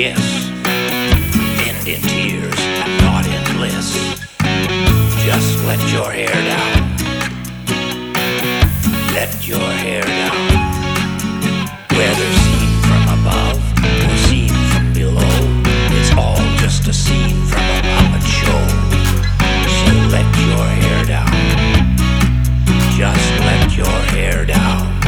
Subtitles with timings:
[0.00, 0.48] kiss.
[1.68, 2.60] End in tears
[3.04, 3.88] not in bliss.
[5.26, 6.96] Just let your hair down.
[9.12, 10.40] Let your hair down.
[11.98, 13.60] Whether seen from above
[14.06, 15.36] or seen from below,
[15.98, 18.62] it's all just a scene from a puppet show.
[19.80, 21.32] So let your hair down.
[22.96, 24.99] Just let your hair down.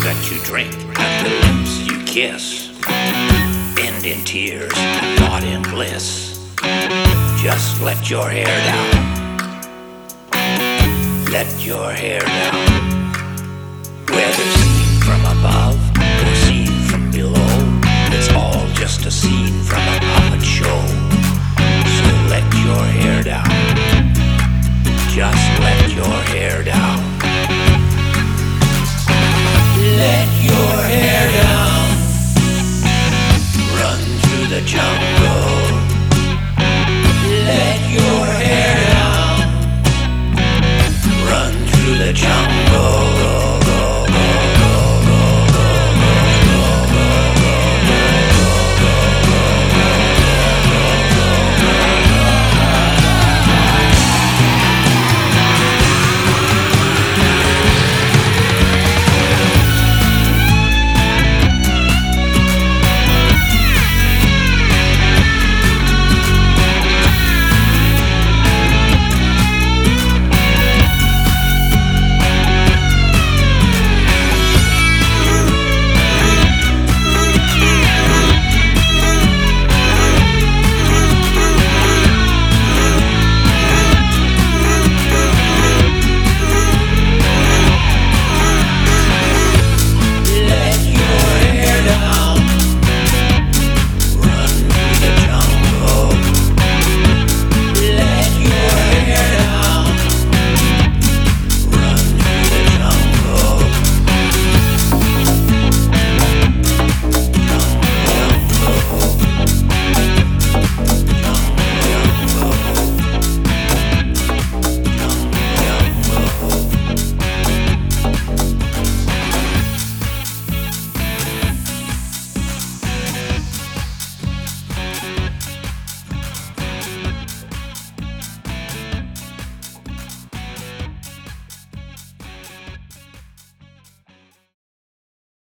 [0.00, 0.72] That you drink
[1.22, 2.68] the lips you kiss
[3.80, 4.72] end in tears
[5.20, 6.52] not in bliss,
[7.42, 9.18] just let your hair down.
[11.30, 13.12] Let your hair down.
[14.10, 17.80] Whether seen from above or seen from below,
[18.10, 20.80] it's all just a scene from a puppet show.
[21.96, 23.48] So let your hair down.
[25.10, 27.17] Just let your hair down.
[34.68, 35.08] Jungle.